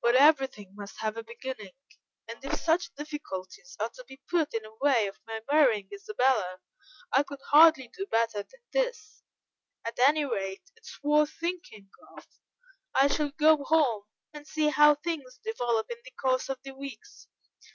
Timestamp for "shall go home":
13.08-14.04